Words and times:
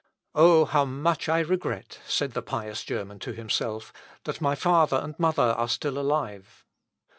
"Oh! 0.33 0.65
how 0.65 0.83
much 0.83 1.29
I 1.29 1.41
regret," 1.41 1.99
said 2.07 2.31
the 2.31 2.41
pious 2.41 2.83
German 2.83 3.19
to 3.19 3.33
himself, 3.33 3.93
"that 4.23 4.41
my 4.41 4.55
father 4.55 4.97
and 4.97 5.13
mother 5.19 5.53
are 5.53 5.69
still 5.69 5.99
alive. 5.99 6.65